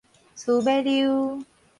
[0.35, 1.43] 趨馬溜